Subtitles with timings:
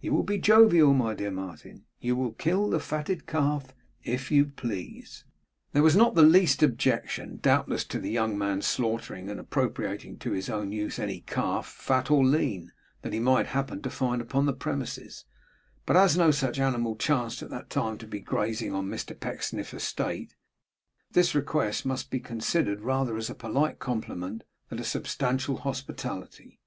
[0.00, 4.46] You will be jovial, my dear Martin, and will kill the fatted calf if you
[4.46, 5.24] please!'
[5.70, 10.32] There was not the least objection, doubtless, to the young man's slaughtering and appropriating to
[10.32, 12.72] his own use any calf, fat or lean,
[13.02, 15.26] that he might happen to find upon the premises;
[15.86, 19.72] but as no such animal chanced at that time to be grazing on Mr Pecksniff's
[19.72, 20.34] estate,
[21.12, 26.58] this request must be considered rather as a polite compliment that a substantial hospitality.